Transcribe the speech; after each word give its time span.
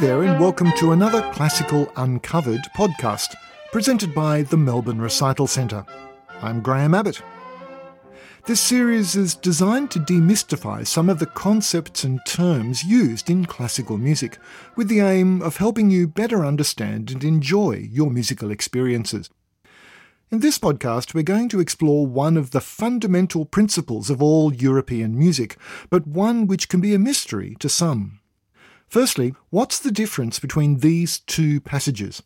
there, 0.00 0.22
and 0.22 0.38
welcome 0.38 0.70
to 0.76 0.92
another 0.92 1.28
Classical 1.32 1.90
Uncovered 1.96 2.60
podcast 2.76 3.34
presented 3.72 4.14
by 4.14 4.42
the 4.42 4.56
Melbourne 4.56 5.00
Recital 5.00 5.48
Centre. 5.48 5.84
I'm 6.40 6.60
Graham 6.60 6.94
Abbott. 6.94 7.20
This 8.46 8.60
series 8.60 9.16
is 9.16 9.34
designed 9.34 9.90
to 9.90 9.98
demystify 9.98 10.86
some 10.86 11.08
of 11.08 11.18
the 11.18 11.26
concepts 11.26 12.04
and 12.04 12.20
terms 12.28 12.84
used 12.84 13.28
in 13.28 13.46
classical 13.46 13.98
music, 13.98 14.38
with 14.76 14.86
the 14.86 15.00
aim 15.00 15.42
of 15.42 15.56
helping 15.56 15.90
you 15.90 16.06
better 16.06 16.46
understand 16.46 17.10
and 17.10 17.24
enjoy 17.24 17.88
your 17.90 18.08
musical 18.08 18.52
experiences. 18.52 19.28
In 20.30 20.38
this 20.38 20.60
podcast, 20.60 21.12
we're 21.12 21.24
going 21.24 21.48
to 21.48 21.60
explore 21.60 22.06
one 22.06 22.36
of 22.36 22.52
the 22.52 22.60
fundamental 22.60 23.44
principles 23.44 24.10
of 24.10 24.22
all 24.22 24.54
European 24.54 25.18
music, 25.18 25.56
but 25.90 26.06
one 26.06 26.46
which 26.46 26.68
can 26.68 26.80
be 26.80 26.94
a 26.94 27.00
mystery 27.00 27.56
to 27.58 27.68
some. 27.68 28.17
Firstly, 28.88 29.34
what's 29.50 29.78
the 29.78 29.90
difference 29.90 30.38
between 30.38 30.78
these 30.78 31.20
two 31.20 31.60
passages? 31.60 32.22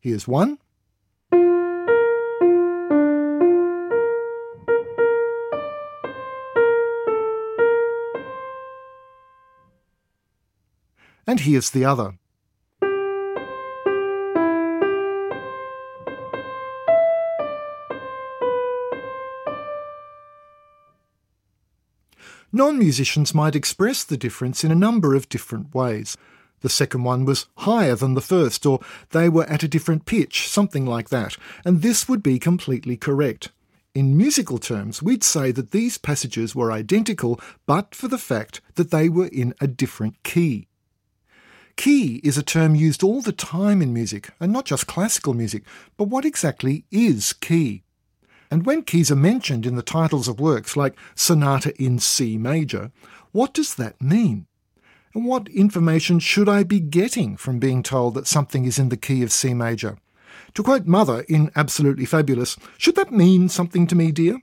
Here's 0.00 0.26
one. 0.26 0.58
And 11.24 11.38
here's 11.38 11.70
the 11.70 11.84
other. 11.84 12.14
Non 22.54 22.78
musicians 22.78 23.34
might 23.34 23.56
express 23.56 24.04
the 24.04 24.18
difference 24.18 24.62
in 24.62 24.70
a 24.70 24.74
number 24.74 25.14
of 25.14 25.30
different 25.30 25.74
ways. 25.74 26.18
The 26.60 26.68
second 26.68 27.02
one 27.02 27.24
was 27.24 27.46
higher 27.58 27.96
than 27.96 28.12
the 28.12 28.20
first, 28.20 28.66
or 28.66 28.80
they 29.10 29.30
were 29.30 29.44
at 29.44 29.62
a 29.62 29.68
different 29.68 30.04
pitch, 30.04 30.48
something 30.48 30.84
like 30.84 31.08
that, 31.08 31.36
and 31.64 31.80
this 31.80 32.08
would 32.10 32.22
be 32.22 32.38
completely 32.38 32.96
correct. 32.98 33.50
In 33.94 34.16
musical 34.18 34.58
terms, 34.58 35.02
we'd 35.02 35.24
say 35.24 35.50
that 35.50 35.70
these 35.70 35.96
passages 35.96 36.54
were 36.54 36.70
identical, 36.70 37.40
but 37.66 37.94
for 37.94 38.06
the 38.06 38.18
fact 38.18 38.60
that 38.74 38.90
they 38.90 39.08
were 39.08 39.28
in 39.28 39.54
a 39.60 39.66
different 39.66 40.22
key. 40.22 40.68
Key 41.76 42.20
is 42.22 42.36
a 42.36 42.42
term 42.42 42.74
used 42.74 43.02
all 43.02 43.22
the 43.22 43.32
time 43.32 43.80
in 43.80 43.94
music, 43.94 44.30
and 44.38 44.52
not 44.52 44.66
just 44.66 44.86
classical 44.86 45.32
music, 45.32 45.64
but 45.96 46.08
what 46.08 46.26
exactly 46.26 46.84
is 46.90 47.32
key? 47.32 47.82
And 48.52 48.66
when 48.66 48.82
keys 48.82 49.10
are 49.10 49.16
mentioned 49.16 49.64
in 49.64 49.76
the 49.76 49.82
titles 49.82 50.28
of 50.28 50.38
works 50.38 50.76
like 50.76 50.94
Sonata 51.14 51.74
in 51.82 51.98
C 51.98 52.36
major, 52.36 52.92
what 53.30 53.54
does 53.54 53.76
that 53.76 53.98
mean? 53.98 54.44
And 55.14 55.24
what 55.24 55.48
information 55.48 56.18
should 56.18 56.50
I 56.50 56.62
be 56.62 56.78
getting 56.78 57.38
from 57.38 57.58
being 57.58 57.82
told 57.82 58.12
that 58.12 58.26
something 58.26 58.66
is 58.66 58.78
in 58.78 58.90
the 58.90 58.96
key 58.98 59.22
of 59.22 59.32
C 59.32 59.54
major? 59.54 59.96
To 60.52 60.62
quote 60.62 60.84
Mother 60.84 61.24
in 61.30 61.50
Absolutely 61.56 62.04
Fabulous, 62.04 62.58
should 62.76 62.94
that 62.96 63.10
mean 63.10 63.48
something 63.48 63.86
to 63.86 63.94
me, 63.94 64.12
dear? 64.12 64.36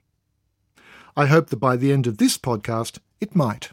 I 1.16 1.26
hope 1.26 1.50
that 1.50 1.58
by 1.58 1.76
the 1.76 1.92
end 1.92 2.08
of 2.08 2.18
this 2.18 2.36
podcast, 2.36 2.98
it 3.20 3.36
might. 3.36 3.70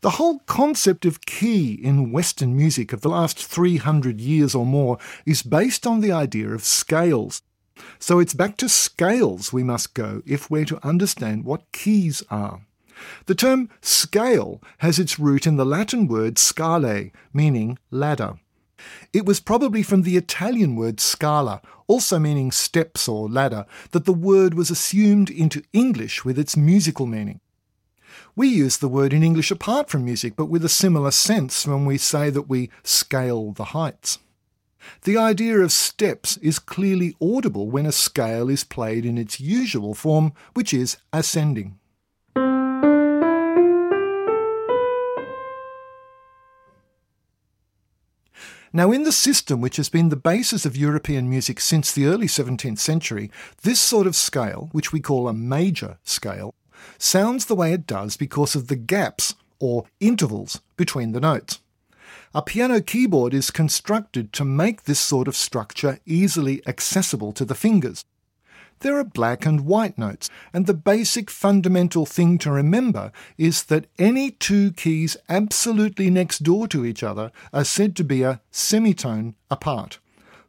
The 0.00 0.16
whole 0.16 0.38
concept 0.46 1.04
of 1.04 1.26
key 1.26 1.74
in 1.74 2.10
Western 2.10 2.56
music 2.56 2.94
of 2.94 3.02
the 3.02 3.10
last 3.10 3.44
300 3.44 4.18
years 4.18 4.54
or 4.54 4.64
more 4.64 4.96
is 5.26 5.42
based 5.42 5.86
on 5.86 6.00
the 6.00 6.10
idea 6.10 6.48
of 6.48 6.64
scales. 6.64 7.42
So 7.98 8.18
it's 8.18 8.34
back 8.34 8.56
to 8.58 8.68
scales 8.68 9.52
we 9.52 9.62
must 9.62 9.94
go 9.94 10.22
if 10.26 10.50
we're 10.50 10.64
to 10.66 10.86
understand 10.86 11.44
what 11.44 11.70
keys 11.72 12.22
are. 12.30 12.62
The 13.26 13.34
term 13.34 13.70
scale 13.80 14.60
has 14.78 14.98
its 14.98 15.18
root 15.18 15.46
in 15.46 15.56
the 15.56 15.66
Latin 15.66 16.08
word 16.08 16.38
scale, 16.38 17.10
meaning 17.32 17.78
ladder. 17.90 18.38
It 19.12 19.26
was 19.26 19.40
probably 19.40 19.82
from 19.82 20.02
the 20.02 20.16
Italian 20.16 20.76
word 20.76 21.00
scala, 21.00 21.60
also 21.86 22.18
meaning 22.18 22.52
steps 22.52 23.08
or 23.08 23.28
ladder, 23.28 23.66
that 23.90 24.04
the 24.04 24.12
word 24.12 24.54
was 24.54 24.70
assumed 24.70 25.30
into 25.30 25.62
English 25.72 26.24
with 26.24 26.38
its 26.38 26.56
musical 26.56 27.06
meaning. 27.06 27.40
We 28.36 28.48
use 28.48 28.78
the 28.78 28.88
word 28.88 29.12
in 29.12 29.24
English 29.24 29.50
apart 29.50 29.90
from 29.90 30.04
music, 30.04 30.36
but 30.36 30.46
with 30.46 30.64
a 30.64 30.68
similar 30.68 31.10
sense 31.10 31.66
when 31.66 31.84
we 31.84 31.98
say 31.98 32.30
that 32.30 32.48
we 32.48 32.70
scale 32.84 33.52
the 33.52 33.64
heights. 33.64 34.18
The 35.02 35.16
idea 35.16 35.58
of 35.58 35.72
steps 35.72 36.36
is 36.38 36.58
clearly 36.58 37.16
audible 37.20 37.70
when 37.70 37.86
a 37.86 37.92
scale 37.92 38.48
is 38.48 38.64
played 38.64 39.04
in 39.04 39.18
its 39.18 39.40
usual 39.40 39.94
form, 39.94 40.32
which 40.54 40.72
is 40.74 40.96
ascending. 41.12 41.78
Now, 48.72 48.92
in 48.92 49.04
the 49.04 49.12
system 49.12 49.62
which 49.62 49.78
has 49.78 49.88
been 49.88 50.10
the 50.10 50.16
basis 50.16 50.66
of 50.66 50.76
European 50.76 51.28
music 51.30 51.58
since 51.58 51.90
the 51.90 52.04
early 52.04 52.26
17th 52.26 52.78
century, 52.78 53.30
this 53.62 53.80
sort 53.80 54.06
of 54.06 54.14
scale, 54.14 54.68
which 54.72 54.92
we 54.92 55.00
call 55.00 55.26
a 55.26 55.32
major 55.32 55.98
scale, 56.04 56.54
sounds 56.98 57.46
the 57.46 57.54
way 57.54 57.72
it 57.72 57.86
does 57.86 58.16
because 58.16 58.54
of 58.54 58.68
the 58.68 58.76
gaps, 58.76 59.34
or 59.58 59.86
intervals, 60.00 60.60
between 60.76 61.12
the 61.12 61.20
notes. 61.20 61.60
A 62.34 62.42
piano 62.42 62.80
keyboard 62.80 63.34
is 63.34 63.50
constructed 63.50 64.32
to 64.34 64.44
make 64.44 64.84
this 64.84 65.00
sort 65.00 65.28
of 65.28 65.36
structure 65.36 65.98
easily 66.06 66.62
accessible 66.66 67.32
to 67.32 67.44
the 67.44 67.54
fingers. 67.54 68.04
There 68.80 68.98
are 68.98 69.04
black 69.04 69.44
and 69.44 69.62
white 69.62 69.98
notes, 69.98 70.30
and 70.52 70.66
the 70.66 70.74
basic 70.74 71.30
fundamental 71.30 72.06
thing 72.06 72.38
to 72.38 72.52
remember 72.52 73.10
is 73.36 73.64
that 73.64 73.86
any 73.98 74.30
two 74.30 74.72
keys 74.72 75.16
absolutely 75.28 76.10
next 76.10 76.44
door 76.44 76.68
to 76.68 76.84
each 76.84 77.02
other 77.02 77.32
are 77.52 77.64
said 77.64 77.96
to 77.96 78.04
be 78.04 78.22
a 78.22 78.40
semitone 78.52 79.34
apart. 79.50 79.98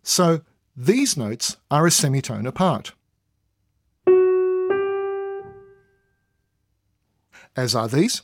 So 0.04 0.42
these 0.78 1.18
notes 1.18 1.58
are 1.72 1.88
a 1.88 1.92
semitone 1.92 2.46
apart. 2.46 2.94
As 7.56 7.74
are 7.76 7.88
these. 7.88 8.22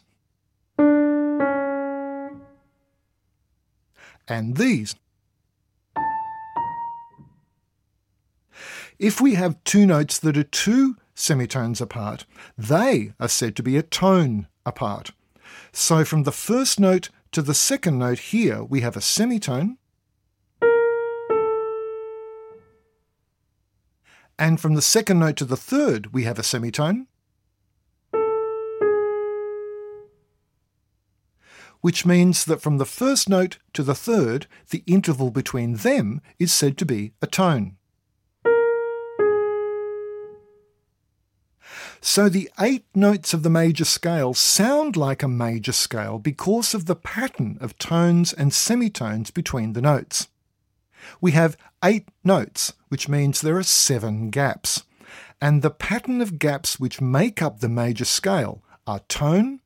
And 4.27 4.57
these. 4.57 4.95
If 8.97 9.19
we 9.19 9.33
have 9.35 9.63
two 9.63 9.85
notes 9.85 10.19
that 10.19 10.37
are 10.37 10.43
two 10.43 10.95
semitones 11.13 11.81
apart, 11.81 12.25
they 12.57 13.13
are 13.19 13.27
said 13.27 13.55
to 13.57 13.63
be 13.63 13.77
a 13.77 13.83
tone 13.83 14.47
apart. 14.65 15.11
So 15.71 16.05
from 16.05 16.23
the 16.23 16.31
first 16.31 16.79
note 16.79 17.09
to 17.31 17.41
the 17.41 17.53
second 17.53 17.99
note 17.99 18.19
here, 18.19 18.63
we 18.63 18.81
have 18.81 18.95
a 18.95 19.01
semitone. 19.01 19.77
And 24.39 24.59
from 24.59 24.75
the 24.75 24.81
second 24.81 25.19
note 25.19 25.37
to 25.37 25.45
the 25.45 25.57
third, 25.57 26.13
we 26.13 26.23
have 26.23 26.39
a 26.39 26.43
semitone. 26.43 27.07
Which 31.85 32.03
means 32.03 32.45
that 32.45 32.63
from 32.63 32.79
the 32.79 32.83
first 32.83 33.29
note 33.29 33.59
to 33.73 33.83
the 33.83 33.93
third, 33.93 34.47
the 34.71 34.81
interval 34.87 35.29
between 35.29 35.75
them 35.75 36.19
is 36.39 36.51
said 36.51 36.79
to 36.79 36.85
be 36.85 37.11
a 37.21 37.27
tone. 37.27 37.77
So 42.01 42.27
the 42.27 42.49
eight 42.59 42.85
notes 42.95 43.35
of 43.35 43.43
the 43.43 43.51
major 43.51 43.85
scale 43.85 44.33
sound 44.33 44.97
like 44.97 45.21
a 45.21 45.27
major 45.27 45.73
scale 45.73 46.17
because 46.17 46.73
of 46.73 46.87
the 46.87 46.95
pattern 46.95 47.59
of 47.61 47.77
tones 47.77 48.33
and 48.33 48.51
semitones 48.51 49.29
between 49.29 49.73
the 49.73 49.81
notes. 49.81 50.29
We 51.21 51.33
have 51.33 51.55
eight 51.83 52.09
notes, 52.23 52.73
which 52.87 53.07
means 53.07 53.41
there 53.41 53.57
are 53.57 53.63
seven 53.63 54.31
gaps. 54.31 54.85
And 55.39 55.61
the 55.61 55.69
pattern 55.69 56.19
of 56.19 56.39
gaps 56.39 56.79
which 56.79 56.99
make 56.99 57.43
up 57.43 57.59
the 57.59 57.69
major 57.69 58.05
scale 58.05 58.63
are 58.87 59.01
tone, 59.01 59.59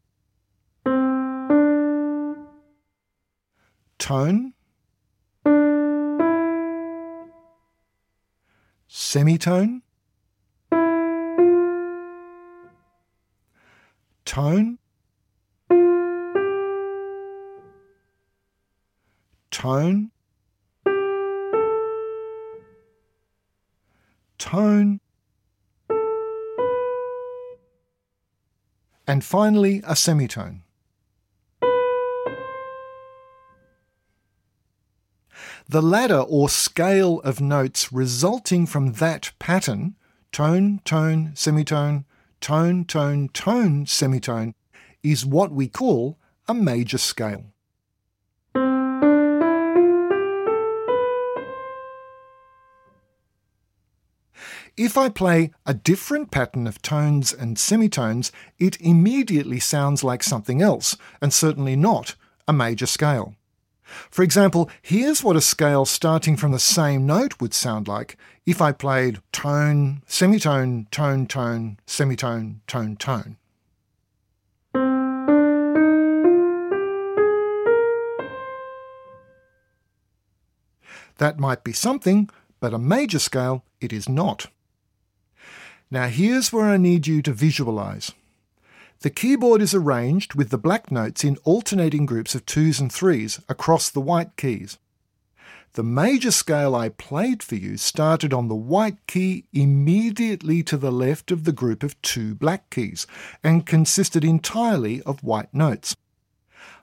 tone, 4.00 4.54
semitone, 8.88 9.82
tone, 14.26 14.80
tone, 19.52 20.12
tone, 24.38 25.00
and 29.06 29.24
finally 29.24 29.84
a 29.86 29.96
semitone. 29.96 30.64
The 35.72 35.84
ladder 35.84 36.22
or 36.22 36.50
scale 36.50 37.20
of 37.20 37.40
notes 37.40 37.94
resulting 37.94 38.66
from 38.66 38.94
that 38.94 39.32
pattern 39.38 39.94
tone, 40.32 40.82
tone, 40.84 41.30
semitone, 41.36 42.06
tone, 42.42 42.86
tone, 42.86 43.30
tone, 43.30 43.86
semitone 43.86 44.56
is 45.04 45.28
what 45.28 45.52
we 45.52 45.68
call 45.68 46.18
a 46.48 46.56
major 46.56 46.98
scale. 46.98 47.54
If 54.76 54.98
I 54.98 55.10
play 55.10 55.52
a 55.68 55.76
different 55.76 56.32
pattern 56.32 56.66
of 56.66 56.82
tones 56.82 57.32
and 57.32 57.60
semitones, 57.60 58.32
it 58.58 58.82
immediately 58.82 59.60
sounds 59.60 60.04
like 60.04 60.24
something 60.24 60.64
else, 60.64 60.98
and 61.22 61.32
certainly 61.32 61.76
not 61.76 62.16
a 62.48 62.54
major 62.54 62.88
scale. 62.88 63.36
For 64.10 64.24
example, 64.24 64.70
here's 64.82 65.24
what 65.24 65.36
a 65.36 65.42
scale 65.42 65.86
starting 65.86 66.38
from 66.38 66.52
the 66.52 66.60
same 66.60 67.06
note 67.06 67.40
would 67.40 67.54
sound 67.54 67.88
like 67.88 68.18
if 68.46 68.62
I 68.62 68.72
played 68.72 69.20
tone, 69.32 70.02
semitone, 70.08 70.88
tone, 70.92 71.28
tone, 71.28 71.78
semitone, 71.86 72.62
tone, 72.68 72.96
tone. 72.96 73.38
That 81.18 81.38
might 81.38 81.64
be 81.64 81.74
something, 81.74 82.30
but 82.60 82.74
a 82.74 82.80
major 82.80 83.20
scale 83.20 83.64
it 83.82 83.92
is 83.92 84.08
not. 84.08 84.48
Now 85.92 86.08
here's 86.08 86.54
where 86.54 86.66
I 86.66 86.78
need 86.78 87.08
you 87.08 87.22
to 87.24 87.34
visualize. 87.34 88.14
The 89.02 89.10
keyboard 89.10 89.62
is 89.62 89.74
arranged 89.74 90.34
with 90.34 90.50
the 90.50 90.58
black 90.58 90.92
notes 90.92 91.24
in 91.24 91.38
alternating 91.46 92.06
groups 92.06 92.36
of 92.36 92.46
twos 92.46 92.82
and 92.82 92.92
threes 92.92 93.40
across 93.48 93.90
the 93.90 94.02
white 94.02 94.36
keys. 94.36 94.78
The 95.74 95.84
major 95.84 96.32
scale 96.32 96.76
I 96.76 96.90
played 96.90 97.42
for 97.42 97.56
you 97.56 97.78
started 97.78 98.34
on 98.34 98.50
the 98.50 98.56
white 98.56 98.98
key 99.08 99.46
immediately 99.54 100.64
to 100.64 100.76
the 100.76 100.92
left 100.92 101.32
of 101.32 101.46
the 101.46 101.54
group 101.54 101.82
of 101.82 102.02
two 102.02 102.36
black 102.36 102.70
keys 102.70 103.08
and 103.42 103.66
consisted 103.66 104.26
entirely 104.26 105.02
of 105.04 105.24
white 105.24 105.54
notes. 105.54 105.96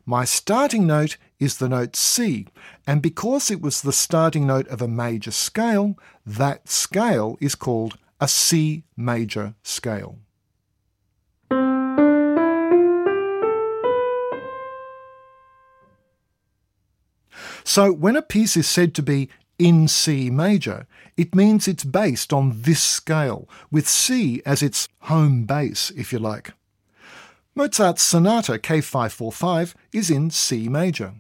My 0.07 0.25
starting 0.25 0.87
note 0.87 1.19
is 1.39 1.59
the 1.59 1.69
note 1.69 1.97
C, 1.97 2.47
and 2.87 3.03
because 3.03 3.51
it 3.51 3.61
was 3.61 3.83
the 3.83 3.93
starting 3.93 4.47
note 4.47 4.69
of 4.69 4.81
a 4.81 4.89
major 4.89 5.33
scale, 5.33 5.99
that 6.25 6.69
scale 6.69 7.37
is 7.41 7.55
called 7.55 7.99
a 8.21 8.29
C 8.29 8.85
major 8.97 9.55
scale. 9.63 10.19
So 17.77 17.93
when 17.93 18.17
a 18.17 18.23
piece 18.23 18.57
is 18.57 18.67
said 18.67 18.95
to 18.95 19.03
be 19.03 19.29
in 19.59 19.87
C 19.87 20.31
major, 20.31 20.87
it 21.19 21.35
means 21.35 21.69
it's 21.69 21.85
based 21.85 22.33
on 22.33 22.63
this 22.63 22.81
scale, 22.81 23.47
with 23.71 23.87
C 23.87 24.41
as 24.47 24.63
its 24.63 24.89
home 25.01 25.45
base, 25.45 25.91
if 25.91 26.11
you 26.11 26.19
like. 26.19 26.55
Mozart's 27.55 28.01
Sonata 28.01 28.53
K545 28.53 29.75
is 29.93 30.09
in 30.09 30.31
C 30.31 30.71
major. 30.71 31.17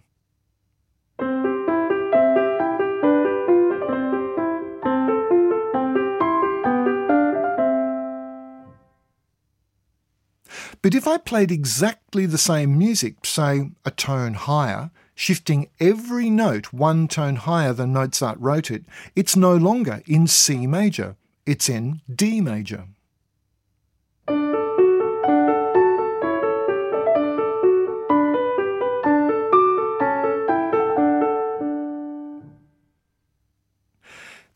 But 10.80 10.94
if 10.94 11.06
I 11.06 11.18
played 11.18 11.50
exactly 11.50 12.24
the 12.24 12.38
same 12.38 12.78
music, 12.78 13.26
say 13.26 13.72
a 13.84 13.90
tone 13.90 14.32
higher, 14.32 14.90
shifting 15.16 15.68
every 15.80 16.30
note 16.30 16.72
one 16.72 17.08
tone 17.08 17.36
higher 17.36 17.72
than 17.72 17.94
Mozart 17.94 18.38
wrote 18.38 18.70
it, 18.70 18.84
it's 19.16 19.34
no 19.34 19.56
longer 19.56 20.02
in 20.06 20.28
C 20.28 20.68
major, 20.68 21.16
it's 21.44 21.68
in 21.68 22.02
D 22.14 22.40
major. 22.40 22.84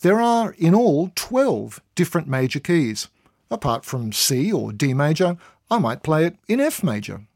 There 0.02 0.20
are 0.20 0.52
in 0.52 0.74
all 0.74 1.10
12 1.14 1.82
different 1.94 2.26
major 2.26 2.60
keys. 2.60 3.08
Apart 3.50 3.84
from 3.84 4.12
C 4.12 4.50
or 4.50 4.72
D 4.72 4.94
major, 4.94 5.36
I 5.70 5.78
might 5.78 6.02
play 6.02 6.24
it 6.24 6.36
in 6.48 6.60
F 6.60 6.82
major. 6.82 7.26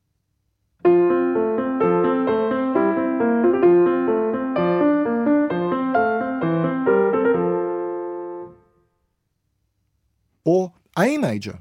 Or 10.44 10.72
A 10.98 11.16
major. 11.18 11.60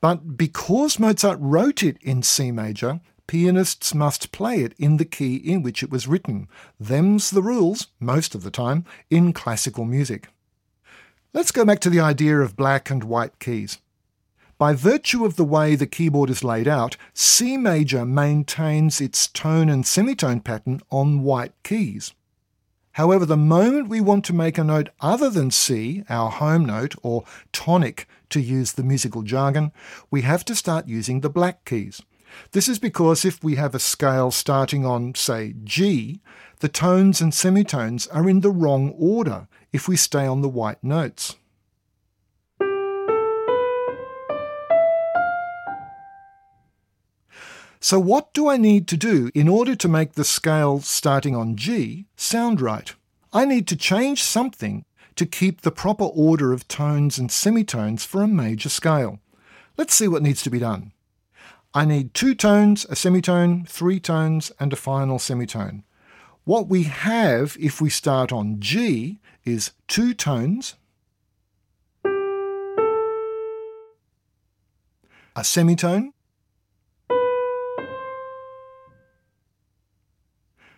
But 0.00 0.36
because 0.36 0.98
Mozart 0.98 1.38
wrote 1.40 1.82
it 1.82 1.96
in 2.02 2.22
C 2.22 2.50
major, 2.50 3.00
pianists 3.26 3.94
must 3.94 4.32
play 4.32 4.60
it 4.60 4.74
in 4.78 4.98
the 4.98 5.06
key 5.06 5.36
in 5.36 5.62
which 5.62 5.82
it 5.82 5.90
was 5.90 6.06
written. 6.06 6.46
Them's 6.78 7.30
the 7.30 7.40
rules, 7.40 7.86
most 8.00 8.34
of 8.34 8.42
the 8.42 8.50
time, 8.50 8.84
in 9.08 9.32
classical 9.32 9.86
music. 9.86 10.28
Let's 11.32 11.52
go 11.52 11.64
back 11.64 11.80
to 11.80 11.90
the 11.90 12.00
idea 12.00 12.38
of 12.40 12.54
black 12.54 12.90
and 12.90 13.02
white 13.02 13.38
keys. 13.38 13.78
By 14.56 14.72
virtue 14.72 15.24
of 15.24 15.36
the 15.36 15.44
way 15.44 15.74
the 15.74 15.86
keyboard 15.86 16.30
is 16.30 16.44
laid 16.44 16.68
out, 16.68 16.96
C 17.12 17.56
major 17.56 18.04
maintains 18.04 19.00
its 19.00 19.26
tone 19.26 19.68
and 19.68 19.84
semitone 19.84 20.40
pattern 20.40 20.80
on 20.90 21.22
white 21.22 21.54
keys. 21.64 22.14
However, 22.92 23.26
the 23.26 23.36
moment 23.36 23.88
we 23.88 24.00
want 24.00 24.24
to 24.26 24.32
make 24.32 24.56
a 24.56 24.62
note 24.62 24.90
other 25.00 25.28
than 25.28 25.50
C, 25.50 26.04
our 26.08 26.30
home 26.30 26.64
note, 26.64 26.94
or 27.02 27.24
tonic 27.52 28.06
to 28.30 28.40
use 28.40 28.72
the 28.72 28.84
musical 28.84 29.22
jargon, 29.22 29.72
we 30.12 30.22
have 30.22 30.44
to 30.44 30.54
start 30.54 30.86
using 30.86 31.20
the 31.20 31.28
black 31.28 31.64
keys. 31.64 32.00
This 32.52 32.68
is 32.68 32.78
because 32.78 33.24
if 33.24 33.42
we 33.42 33.56
have 33.56 33.74
a 33.74 33.80
scale 33.80 34.30
starting 34.30 34.86
on, 34.86 35.16
say, 35.16 35.54
G, 35.64 36.20
the 36.60 36.68
tones 36.68 37.20
and 37.20 37.34
semitones 37.34 38.06
are 38.08 38.28
in 38.28 38.40
the 38.40 38.50
wrong 38.50 38.90
order 38.90 39.48
if 39.72 39.88
we 39.88 39.96
stay 39.96 40.26
on 40.26 40.42
the 40.42 40.48
white 40.48 40.82
notes. 40.84 41.34
So 47.84 48.00
what 48.00 48.32
do 48.32 48.48
I 48.48 48.56
need 48.56 48.88
to 48.88 48.96
do 48.96 49.30
in 49.34 49.46
order 49.46 49.76
to 49.76 49.88
make 49.88 50.14
the 50.14 50.24
scale 50.24 50.80
starting 50.80 51.36
on 51.36 51.54
G 51.54 52.06
sound 52.16 52.62
right? 52.62 52.94
I 53.30 53.44
need 53.44 53.68
to 53.68 53.76
change 53.76 54.22
something 54.22 54.86
to 55.16 55.26
keep 55.26 55.60
the 55.60 55.70
proper 55.70 56.04
order 56.04 56.54
of 56.54 56.66
tones 56.66 57.18
and 57.18 57.30
semitones 57.30 58.02
for 58.02 58.22
a 58.22 58.26
major 58.26 58.70
scale. 58.70 59.18
Let's 59.76 59.94
see 59.94 60.08
what 60.08 60.22
needs 60.22 60.40
to 60.44 60.50
be 60.50 60.58
done. 60.58 60.92
I 61.74 61.84
need 61.84 62.14
two 62.14 62.34
tones, 62.34 62.86
a 62.88 62.96
semitone, 62.96 63.66
three 63.68 64.00
tones, 64.00 64.50
and 64.58 64.72
a 64.72 64.76
final 64.76 65.18
semitone. 65.18 65.84
What 66.44 66.68
we 66.68 66.84
have 66.84 67.54
if 67.60 67.82
we 67.82 67.90
start 67.90 68.32
on 68.32 68.60
G 68.60 69.20
is 69.44 69.72
two 69.88 70.14
tones, 70.14 70.76
a 75.36 75.44
semitone, 75.44 76.13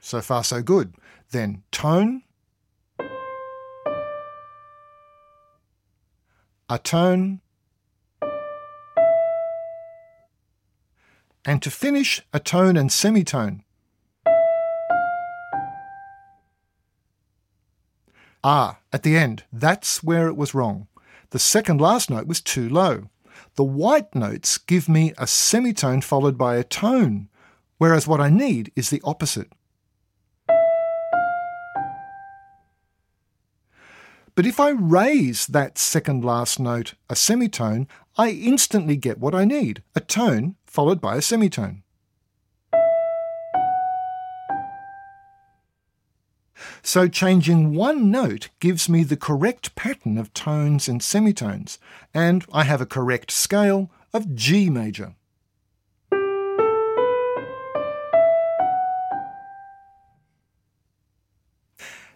so 0.06 0.20
far 0.20 0.44
so 0.44 0.62
good. 0.62 0.94
Then 1.32 1.64
tone, 1.72 2.22
a 6.70 6.78
tone, 6.78 7.40
and 11.44 11.60
to 11.60 11.70
finish, 11.72 12.22
a 12.32 12.38
tone 12.38 12.76
and 12.76 12.92
semitone. 12.92 13.64
Ah, 18.44 18.78
at 18.92 19.02
the 19.02 19.16
end, 19.16 19.42
that's 19.52 20.04
where 20.04 20.28
it 20.28 20.36
was 20.36 20.54
wrong. 20.54 20.86
The 21.30 21.40
second 21.40 21.80
last 21.80 22.10
note 22.10 22.28
was 22.28 22.40
too 22.40 22.68
low. 22.68 23.10
The 23.56 23.64
white 23.64 24.14
notes 24.14 24.56
give 24.56 24.88
me 24.88 25.14
a 25.18 25.26
semitone 25.26 26.00
followed 26.00 26.38
by 26.38 26.54
a 26.54 26.62
tone, 26.62 27.28
whereas 27.78 28.06
what 28.06 28.20
I 28.20 28.28
need 28.28 28.70
is 28.76 28.90
the 28.90 29.02
opposite. 29.02 29.50
But 34.37 34.45
if 34.45 34.61
I 34.61 34.69
raise 34.69 35.47
that 35.47 35.78
second 35.78 36.23
last 36.23 36.61
note 36.61 36.93
a 37.09 37.16
semitone, 37.16 37.88
I 38.19 38.31
instantly 38.31 38.95
get 38.95 39.19
what 39.19 39.35
I 39.35 39.47
need 39.47 39.83
a 39.95 40.00
tone 40.00 40.57
followed 40.66 41.00
by 41.00 41.16
a 41.16 41.23
semitone. 41.23 41.83
So 46.83 47.09
changing 47.09 47.75
one 47.75 48.11
note 48.11 48.50
gives 48.61 48.90
me 48.90 49.05
the 49.05 49.16
correct 49.16 49.75
pattern 49.75 50.19
of 50.19 50.35
tones 50.35 50.87
and 50.87 51.02
semitones, 51.02 51.78
and 52.12 52.45
I 52.52 52.64
have 52.64 52.83
a 52.83 52.87
correct 52.87 53.31
scale 53.31 53.90
of 54.12 54.35
G 54.35 54.69
major. 54.69 55.14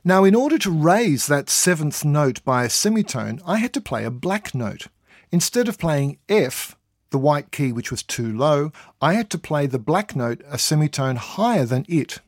Now, 0.03 0.25
in 0.25 0.35
order 0.35 0.59
to 0.59 0.71
raise 0.71 1.27
that 1.27 1.51
seventh 1.51 2.05
note 2.07 2.43
by 2.43 2.65
a 2.65 2.71
semitone, 2.71 3.41
I 3.47 3.59
had 3.59 3.75
to 3.75 3.83
play 3.83 4.05
a 4.05 4.11
black 4.11 4.55
note. 4.55 4.87
Instead 5.31 5.69
of 5.69 5.79
playing 5.79 6.19
F, 6.29 6.77
the 7.11 7.19
white 7.19 7.53
key 7.53 7.71
which 7.71 7.91
was 7.91 8.03
too 8.03 8.35
low, 8.35 8.73
I 9.03 9.13
had 9.15 9.29
to 9.31 9.39
play 9.39 9.67
the 9.67 9.79
black 9.79 10.17
note 10.17 10.43
a 10.49 10.59
semitone 10.59 11.17
higher 11.17 11.67
than 11.67 11.85
it. 11.87 12.21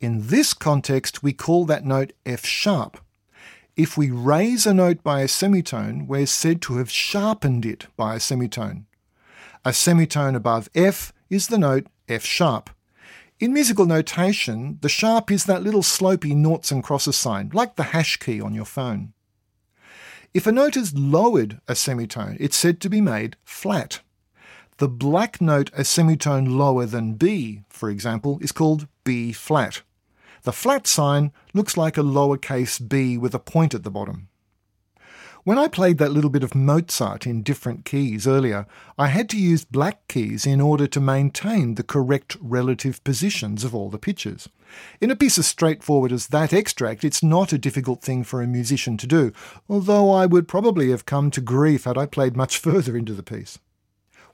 In 0.00 0.28
this 0.28 0.54
context, 0.54 1.22
we 1.22 1.34
call 1.34 1.66
that 1.66 1.84
note 1.84 2.14
F 2.24 2.46
sharp. 2.46 2.98
If 3.76 3.98
we 3.98 4.10
raise 4.10 4.66
a 4.66 4.72
note 4.72 5.02
by 5.02 5.20
a 5.20 5.28
semitone, 5.28 6.06
we're 6.06 6.26
said 6.26 6.62
to 6.62 6.76
have 6.76 6.90
sharpened 6.90 7.66
it 7.66 7.86
by 7.96 8.14
a 8.14 8.20
semitone. 8.20 8.86
A 9.64 9.72
semitone 9.72 10.34
above 10.34 10.68
F 10.74 11.12
is 11.28 11.48
the 11.48 11.58
note 11.58 11.86
F 12.08 12.24
sharp. 12.24 12.70
In 13.44 13.52
musical 13.52 13.84
notation, 13.84 14.78
the 14.80 14.88
sharp 14.88 15.30
is 15.30 15.44
that 15.44 15.62
little 15.62 15.82
slopey 15.82 16.34
noughts 16.34 16.70
and 16.70 16.82
crosses 16.82 17.16
sign, 17.16 17.50
like 17.52 17.76
the 17.76 17.92
hash 17.92 18.16
key 18.16 18.40
on 18.40 18.54
your 18.54 18.64
phone. 18.64 19.12
If 20.32 20.46
a 20.46 20.50
note 20.50 20.78
is 20.78 20.94
lowered 20.94 21.60
a 21.68 21.74
semitone, 21.74 22.38
it's 22.40 22.56
said 22.56 22.80
to 22.80 22.88
be 22.88 23.02
made 23.02 23.36
flat. 23.44 24.00
The 24.78 24.88
black 24.88 25.42
note 25.42 25.70
a 25.74 25.84
semitone 25.84 26.56
lower 26.56 26.86
than 26.86 27.16
B, 27.16 27.64
for 27.68 27.90
example, 27.90 28.38
is 28.40 28.50
called 28.50 28.88
B 29.04 29.30
flat. 29.30 29.82
The 30.44 30.52
flat 30.52 30.86
sign 30.86 31.30
looks 31.52 31.76
like 31.76 31.98
a 31.98 32.02
lowercase 32.02 32.88
b 32.88 33.18
with 33.18 33.34
a 33.34 33.38
point 33.38 33.74
at 33.74 33.82
the 33.82 33.90
bottom. 33.90 34.28
When 35.44 35.58
I 35.58 35.68
played 35.68 35.98
that 35.98 36.10
little 36.10 36.30
bit 36.30 36.42
of 36.42 36.54
Mozart 36.54 37.26
in 37.26 37.42
different 37.42 37.84
keys 37.84 38.26
earlier, 38.26 38.64
I 38.96 39.08
had 39.08 39.28
to 39.28 39.36
use 39.36 39.66
black 39.66 40.08
keys 40.08 40.46
in 40.46 40.58
order 40.58 40.86
to 40.86 41.00
maintain 41.00 41.74
the 41.74 41.82
correct 41.82 42.38
relative 42.40 43.04
positions 43.04 43.62
of 43.62 43.74
all 43.74 43.90
the 43.90 43.98
pitches. 43.98 44.48
In 45.02 45.10
a 45.10 45.16
piece 45.16 45.36
as 45.36 45.46
straightforward 45.46 46.12
as 46.12 46.28
that 46.28 46.54
extract, 46.54 47.04
it's 47.04 47.22
not 47.22 47.52
a 47.52 47.58
difficult 47.58 48.00
thing 48.00 48.24
for 48.24 48.40
a 48.40 48.46
musician 48.46 48.96
to 48.96 49.06
do, 49.06 49.32
although 49.68 50.10
I 50.10 50.24
would 50.24 50.48
probably 50.48 50.88
have 50.88 51.04
come 51.04 51.30
to 51.32 51.42
grief 51.42 51.84
had 51.84 51.98
I 51.98 52.06
played 52.06 52.38
much 52.38 52.56
further 52.66 52.96
into 52.96 53.12
the 53.12 53.22
piece. 53.22 53.58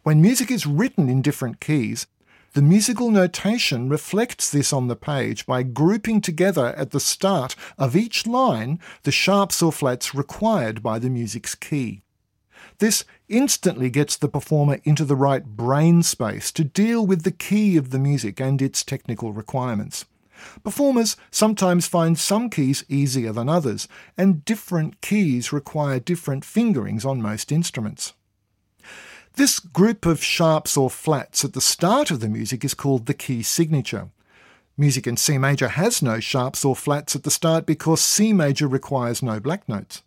When 0.05 0.23
music 0.23 0.49
is 0.49 0.64
written 0.64 1.09
in 1.09 1.23
different 1.23 1.59
keys, 1.59 2.07
the 2.52 2.62
musical 2.62 3.11
notation 3.11 3.88
reflects 3.88 4.50
this 4.50 4.73
on 4.73 4.88
the 4.88 4.97
page 4.97 5.47
by 5.47 5.62
grouping 5.62 6.21
together 6.21 6.75
at 6.76 6.90
the 6.90 6.99
start 6.99 7.54
of 7.78 7.95
each 7.95 8.26
line 8.26 8.80
the 9.04 9.12
sharps 9.12 9.62
or 9.62 9.71
flats 9.71 10.14
required 10.14 10.83
by 10.83 10.99
the 10.99 11.11
music's 11.11 11.54
key. 11.54 12.02
This 12.78 13.04
instantly 13.28 13.88
gets 13.88 14.16
the 14.16 14.28
performer 14.28 14.78
into 14.85 15.04
the 15.04 15.14
right 15.16 15.45
brain 15.45 16.02
space 16.02 16.50
to 16.52 16.64
deal 16.64 17.07
with 17.07 17.23
the 17.23 17.30
key 17.30 17.76
of 17.76 17.90
the 17.90 17.99
music 17.99 18.40
and 18.40 18.61
its 18.61 18.83
technical 18.83 19.33
requirements. 19.33 20.07
Performers 20.64 21.16
sometimes 21.30 21.87
find 21.87 22.19
some 22.19 22.50
keys 22.50 22.85
easier 22.88 23.33
than 23.33 23.49
others, 23.49 23.87
and 24.16 24.45
different 24.45 25.00
keys 25.02 25.52
require 25.52 26.00
different 26.00 26.45
fingerings 26.45 27.04
on 27.04 27.23
most 27.23 27.52
instruments. 27.52 28.14
This 29.35 29.61
group 29.61 30.07
of 30.07 30.23
sharps 30.23 30.77
or 30.77 30.91
flats 30.91 31.45
at 31.45 31.53
the 31.53 31.61
start 31.61 32.11
of 32.11 32.21
the 32.21 32.29
music 32.29 32.65
is 32.65 32.75
called 32.75 33.07
the 33.07 33.15
key 33.15 33.43
signature. 33.43 34.11
Music 34.77 35.07
in 35.07 35.17
C 35.17 35.39
major 35.39 35.69
has 35.69 36.03
no 36.03 36.21
sharps 36.21 36.65
or 36.65 36.75
flats 36.75 37.15
at 37.15 37.23
the 37.23 37.31
start 37.31 37.65
because 37.65 38.01
C 38.01 38.33
major 38.33 38.67
requires 38.67 39.23
no 39.23 39.39
black 39.39 39.69
notes. 39.69 40.03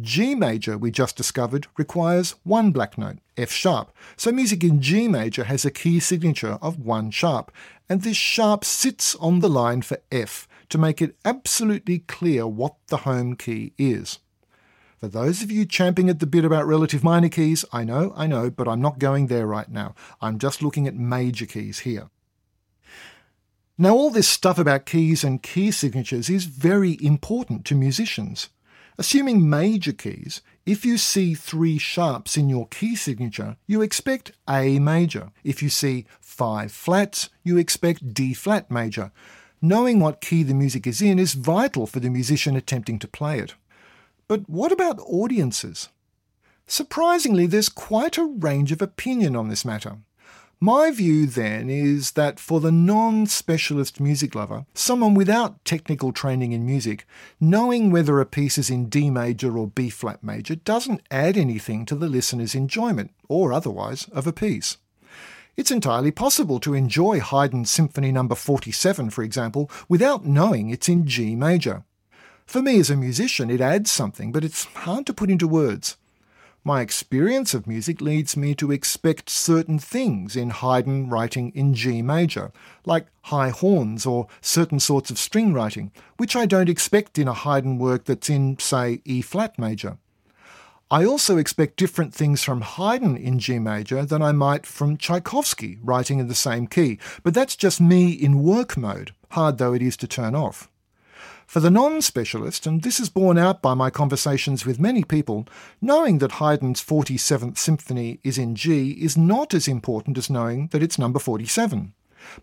G 0.00 0.34
major, 0.34 0.76
we 0.78 0.90
just 0.90 1.16
discovered, 1.16 1.66
requires 1.76 2.34
one 2.42 2.72
black 2.72 2.98
note, 2.98 3.18
F 3.36 3.50
sharp. 3.50 3.92
So 4.16 4.32
music 4.32 4.64
in 4.64 4.80
G 4.80 5.08
major 5.08 5.44
has 5.44 5.64
a 5.64 5.70
key 5.70 6.00
signature 6.00 6.58
of 6.62 6.78
one 6.78 7.10
sharp, 7.10 7.52
and 7.88 8.02
this 8.02 8.16
sharp 8.16 8.64
sits 8.64 9.14
on 9.16 9.40
the 9.40 9.48
line 9.48 9.82
for 9.82 9.98
F 10.10 10.48
to 10.68 10.78
make 10.78 11.00
it 11.00 11.16
absolutely 11.24 12.00
clear 12.00 12.46
what 12.46 12.74
the 12.88 12.98
home 12.98 13.36
key 13.36 13.72
is. 13.78 14.18
For 15.00 15.06
those 15.06 15.42
of 15.42 15.50
you 15.52 15.64
champing 15.64 16.10
at 16.10 16.18
the 16.18 16.26
bit 16.26 16.44
about 16.44 16.66
relative 16.66 17.04
minor 17.04 17.28
keys, 17.28 17.64
I 17.72 17.84
know, 17.84 18.12
I 18.16 18.26
know, 18.26 18.50
but 18.50 18.66
I'm 18.66 18.80
not 18.80 18.98
going 18.98 19.28
there 19.28 19.46
right 19.46 19.68
now. 19.68 19.94
I'm 20.20 20.38
just 20.38 20.60
looking 20.60 20.88
at 20.88 20.96
major 20.96 21.46
keys 21.46 21.80
here. 21.80 22.10
Now, 23.80 23.94
all 23.94 24.10
this 24.10 24.28
stuff 24.28 24.58
about 24.58 24.86
keys 24.86 25.22
and 25.22 25.40
key 25.40 25.70
signatures 25.70 26.28
is 26.28 26.46
very 26.46 26.98
important 27.00 27.64
to 27.66 27.76
musicians. 27.76 28.48
Assuming 28.98 29.48
major 29.48 29.92
keys, 29.92 30.42
if 30.66 30.84
you 30.84 30.98
see 30.98 31.32
three 31.32 31.78
sharps 31.78 32.36
in 32.36 32.48
your 32.48 32.66
key 32.66 32.96
signature, 32.96 33.56
you 33.68 33.80
expect 33.80 34.32
A 34.48 34.80
major. 34.80 35.30
If 35.44 35.62
you 35.62 35.68
see 35.68 36.06
five 36.20 36.72
flats, 36.72 37.30
you 37.44 37.56
expect 37.56 38.12
D 38.12 38.34
flat 38.34 38.68
major. 38.68 39.12
Knowing 39.62 40.00
what 40.00 40.20
key 40.20 40.42
the 40.42 40.54
music 40.54 40.84
is 40.84 41.00
in 41.00 41.20
is 41.20 41.34
vital 41.34 41.86
for 41.86 42.00
the 42.00 42.10
musician 42.10 42.56
attempting 42.56 42.98
to 42.98 43.06
play 43.06 43.38
it. 43.38 43.54
But 44.28 44.48
what 44.48 44.72
about 44.72 45.00
audiences? 45.00 45.88
Surprisingly, 46.66 47.46
there's 47.46 47.70
quite 47.70 48.18
a 48.18 48.26
range 48.26 48.72
of 48.72 48.82
opinion 48.82 49.34
on 49.34 49.48
this 49.48 49.64
matter. 49.64 49.98
My 50.60 50.90
view 50.90 51.26
then 51.26 51.70
is 51.70 52.10
that 52.12 52.38
for 52.38 52.60
the 52.60 52.72
non 52.72 53.26
specialist 53.26 54.00
music 54.00 54.34
lover, 54.34 54.66
someone 54.74 55.14
without 55.14 55.64
technical 55.64 56.12
training 56.12 56.52
in 56.52 56.66
music, 56.66 57.06
knowing 57.40 57.90
whether 57.90 58.20
a 58.20 58.26
piece 58.26 58.58
is 58.58 58.68
in 58.68 58.88
D 58.88 59.08
major 59.08 59.56
or 59.56 59.68
B 59.68 59.88
flat 59.88 60.22
major 60.22 60.56
doesn't 60.56 61.02
add 61.10 61.38
anything 61.38 61.86
to 61.86 61.94
the 61.94 62.08
listener's 62.08 62.54
enjoyment, 62.56 63.12
or 63.28 63.52
otherwise, 63.52 64.08
of 64.08 64.26
a 64.26 64.32
piece. 64.32 64.78
It's 65.56 65.70
entirely 65.70 66.10
possible 66.10 66.60
to 66.60 66.74
enjoy 66.74 67.20
Haydn's 67.20 67.70
Symphony 67.70 68.12
No. 68.12 68.28
47, 68.28 69.10
for 69.10 69.22
example, 69.22 69.70
without 69.88 70.26
knowing 70.26 70.70
it's 70.70 70.88
in 70.88 71.06
G 71.06 71.34
major. 71.34 71.84
For 72.48 72.62
me 72.62 72.80
as 72.80 72.88
a 72.88 72.96
musician, 72.96 73.50
it 73.50 73.60
adds 73.60 73.90
something, 73.90 74.32
but 74.32 74.42
it's 74.42 74.64
hard 74.64 75.04
to 75.04 75.12
put 75.12 75.28
into 75.28 75.46
words. 75.46 75.98
My 76.64 76.80
experience 76.80 77.52
of 77.52 77.66
music 77.66 78.00
leads 78.00 78.38
me 78.38 78.54
to 78.54 78.72
expect 78.72 79.28
certain 79.28 79.78
things 79.78 80.34
in 80.34 80.48
Haydn 80.48 81.10
writing 81.10 81.52
in 81.54 81.74
G 81.74 82.00
major, 82.00 82.50
like 82.86 83.08
high 83.24 83.50
horns 83.50 84.06
or 84.06 84.28
certain 84.40 84.80
sorts 84.80 85.10
of 85.10 85.18
string 85.18 85.52
writing, 85.52 85.92
which 86.16 86.34
I 86.34 86.46
don't 86.46 86.70
expect 86.70 87.18
in 87.18 87.28
a 87.28 87.34
Haydn 87.34 87.76
work 87.76 88.06
that's 88.06 88.30
in, 88.30 88.58
say, 88.58 89.02
E 89.04 89.20
flat 89.20 89.58
major. 89.58 89.98
I 90.90 91.04
also 91.04 91.36
expect 91.36 91.76
different 91.76 92.14
things 92.14 92.42
from 92.42 92.62
Haydn 92.62 93.18
in 93.18 93.40
G 93.40 93.58
major 93.58 94.06
than 94.06 94.22
I 94.22 94.32
might 94.32 94.64
from 94.64 94.96
Tchaikovsky 94.96 95.76
writing 95.82 96.18
in 96.18 96.28
the 96.28 96.34
same 96.34 96.66
key, 96.66 96.98
but 97.22 97.34
that's 97.34 97.56
just 97.56 97.78
me 97.78 98.10
in 98.10 98.42
work 98.42 98.74
mode, 98.78 99.12
hard 99.32 99.58
though 99.58 99.74
it 99.74 99.82
is 99.82 99.98
to 99.98 100.08
turn 100.08 100.34
off. 100.34 100.70
For 101.48 101.60
the 101.60 101.70
non 101.70 102.02
specialist, 102.02 102.66
and 102.66 102.82
this 102.82 103.00
is 103.00 103.08
borne 103.08 103.38
out 103.38 103.62
by 103.62 103.72
my 103.72 103.88
conversations 103.88 104.66
with 104.66 104.78
many 104.78 105.02
people, 105.02 105.48
knowing 105.80 106.18
that 106.18 106.32
Haydn's 106.32 106.84
47th 106.84 107.56
Symphony 107.56 108.20
is 108.22 108.36
in 108.36 108.54
G 108.54 108.90
is 108.90 109.16
not 109.16 109.54
as 109.54 109.66
important 109.66 110.18
as 110.18 110.28
knowing 110.28 110.66
that 110.72 110.82
it's 110.82 110.98
number 110.98 111.18
47. 111.18 111.94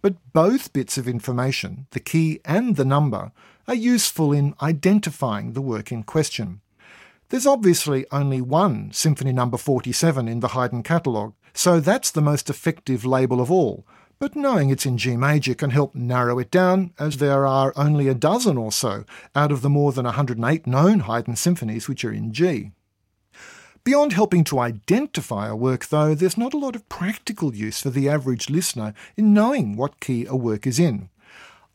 But 0.02 0.16
both 0.34 0.74
bits 0.74 0.98
of 0.98 1.08
information, 1.08 1.86
the 1.92 2.00
key 2.00 2.40
and 2.46 2.78
the 2.78 2.84
number, 2.84 3.32
are 3.68 3.76
useful 3.76 4.34
in 4.34 4.56
identifying 4.60 5.54
the 5.54 5.62
work 5.62 5.92
in 5.92 6.02
question. 6.02 6.62
There's 7.30 7.46
obviously 7.46 8.08
only 8.12 8.42
one 8.42 8.92
Symphony 8.92 9.34
number 9.34 9.58
47 9.58 10.28
in 10.28 10.40
the 10.40 10.48
Haydn 10.48 10.82
catalogue, 10.82 11.36
so 11.54 11.80
that's 11.80 12.10
the 12.10 12.24
most 12.24 12.50
effective 12.50 13.06
label 13.06 13.40
of 13.40 13.52
all, 13.52 13.86
but 14.20 14.36
knowing 14.36 14.70
it's 14.70 14.86
in 14.86 14.98
G 14.98 15.18
major 15.18 15.54
can 15.54 15.70
help 15.70 15.94
narrow 15.96 16.40
it 16.40 16.52
down, 16.52 16.94
as 16.98 17.18
there 17.18 17.46
are 17.46 17.74
only 17.76 18.08
a 18.08 18.14
dozen 18.14 18.58
or 18.58 18.72
so 18.72 19.04
out 19.36 19.52
of 19.52 19.62
the 19.62 19.70
more 19.70 19.92
than 19.92 20.06
108 20.06 20.66
known 20.66 21.02
Haydn 21.02 21.36
symphonies 21.36 21.88
which 21.88 22.06
are 22.06 22.12
in 22.12 22.32
G. 22.34 22.72
Beyond 23.84 24.14
helping 24.14 24.44
to 24.46 24.60
identify 24.60 25.48
a 25.48 25.56
work, 25.56 25.88
though, 25.88 26.16
there's 26.16 26.40
not 26.40 26.56
a 26.56 26.58
lot 26.58 26.76
of 26.76 26.90
practical 26.90 27.54
use 27.54 27.82
for 27.82 27.92
the 27.92 28.10
average 28.10 28.50
listener 28.50 28.96
in 29.16 29.34
knowing 29.34 29.76
what 29.76 30.00
key 30.00 30.26
a 30.26 30.36
work 30.36 30.66
is 30.66 30.80
in. 30.80 31.10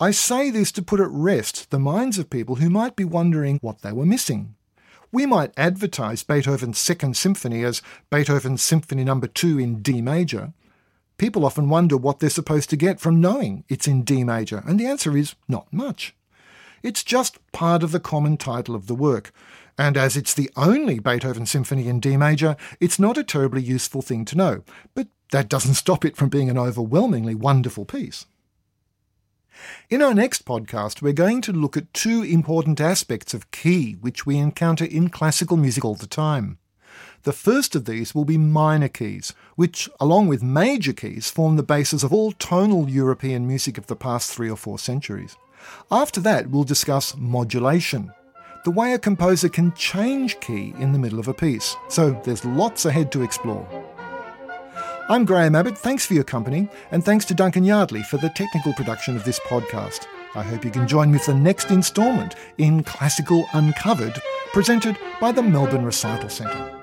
I 0.00 0.10
say 0.10 0.50
this 0.50 0.72
to 0.72 0.82
put 0.82 0.98
at 0.98 1.10
rest 1.10 1.70
the 1.70 1.78
minds 1.78 2.18
of 2.18 2.30
people 2.30 2.56
who 2.56 2.68
might 2.68 2.96
be 2.96 3.04
wondering 3.04 3.58
what 3.60 3.82
they 3.82 3.92
were 3.92 4.06
missing. 4.06 4.56
We 5.12 5.26
might 5.26 5.52
advertise 5.56 6.22
Beethoven's 6.24 6.78
Second 6.78 7.16
Symphony 7.16 7.62
as 7.64 7.82
Beethoven's 8.10 8.62
Symphony 8.62 9.04
No. 9.04 9.20
2 9.20 9.58
in 9.58 9.82
D 9.82 10.00
major, 10.00 10.52
People 11.20 11.44
often 11.44 11.68
wonder 11.68 11.98
what 11.98 12.18
they're 12.18 12.30
supposed 12.30 12.70
to 12.70 12.78
get 12.78 12.98
from 12.98 13.20
knowing 13.20 13.62
it's 13.68 13.86
in 13.86 14.04
D 14.04 14.24
major, 14.24 14.62
and 14.66 14.80
the 14.80 14.86
answer 14.86 15.14
is 15.14 15.34
not 15.48 15.70
much. 15.70 16.14
It's 16.82 17.04
just 17.04 17.38
part 17.52 17.82
of 17.82 17.92
the 17.92 18.00
common 18.00 18.38
title 18.38 18.74
of 18.74 18.86
the 18.86 18.94
work, 18.94 19.30
and 19.76 19.98
as 19.98 20.16
it's 20.16 20.32
the 20.32 20.50
only 20.56 20.98
Beethoven 20.98 21.44
symphony 21.44 21.88
in 21.88 22.00
D 22.00 22.16
major, 22.16 22.56
it's 22.80 22.98
not 22.98 23.18
a 23.18 23.22
terribly 23.22 23.60
useful 23.60 24.00
thing 24.00 24.24
to 24.24 24.34
know, 24.34 24.64
but 24.94 25.08
that 25.30 25.50
doesn't 25.50 25.74
stop 25.74 26.06
it 26.06 26.16
from 26.16 26.30
being 26.30 26.48
an 26.48 26.56
overwhelmingly 26.56 27.34
wonderful 27.34 27.84
piece. 27.84 28.24
In 29.90 30.00
our 30.00 30.14
next 30.14 30.46
podcast, 30.46 31.02
we're 31.02 31.12
going 31.12 31.42
to 31.42 31.52
look 31.52 31.76
at 31.76 31.92
two 31.92 32.22
important 32.22 32.80
aspects 32.80 33.34
of 33.34 33.50
key 33.50 33.92
which 34.00 34.24
we 34.24 34.38
encounter 34.38 34.86
in 34.86 35.10
classical 35.10 35.58
music 35.58 35.84
all 35.84 35.96
the 35.96 36.06
time. 36.06 36.56
The 37.22 37.32
first 37.32 37.76
of 37.76 37.84
these 37.84 38.14
will 38.14 38.24
be 38.24 38.38
minor 38.38 38.88
keys, 38.88 39.34
which, 39.54 39.90
along 40.00 40.28
with 40.28 40.42
major 40.42 40.94
keys, 40.94 41.30
form 41.30 41.56
the 41.56 41.62
basis 41.62 42.02
of 42.02 42.14
all 42.14 42.32
tonal 42.32 42.88
European 42.88 43.46
music 43.46 43.76
of 43.76 43.88
the 43.88 43.96
past 43.96 44.32
three 44.32 44.50
or 44.50 44.56
four 44.56 44.78
centuries. 44.78 45.36
After 45.90 46.18
that, 46.22 46.48
we'll 46.48 46.64
discuss 46.64 47.14
modulation, 47.18 48.10
the 48.64 48.70
way 48.70 48.94
a 48.94 48.98
composer 48.98 49.50
can 49.50 49.72
change 49.74 50.40
key 50.40 50.74
in 50.78 50.92
the 50.92 50.98
middle 50.98 51.18
of 51.18 51.28
a 51.28 51.34
piece. 51.34 51.76
So 51.88 52.18
there's 52.24 52.44
lots 52.44 52.86
ahead 52.86 53.12
to 53.12 53.22
explore. 53.22 53.68
I'm 55.10 55.26
Graham 55.26 55.54
Abbott. 55.54 55.76
Thanks 55.76 56.06
for 56.06 56.14
your 56.14 56.24
company, 56.24 56.68
and 56.90 57.04
thanks 57.04 57.26
to 57.26 57.34
Duncan 57.34 57.64
Yardley 57.64 58.02
for 58.02 58.16
the 58.16 58.30
technical 58.30 58.72
production 58.72 59.14
of 59.14 59.24
this 59.24 59.40
podcast. 59.40 60.06
I 60.34 60.42
hope 60.42 60.64
you 60.64 60.70
can 60.70 60.88
join 60.88 61.10
me 61.10 61.18
for 61.18 61.32
the 61.32 61.38
next 61.38 61.70
instalment 61.70 62.36
in 62.56 62.82
Classical 62.82 63.46
Uncovered, 63.52 64.22
presented 64.52 64.96
by 65.20 65.32
the 65.32 65.42
Melbourne 65.42 65.84
Recital 65.84 66.30
Centre. 66.30 66.79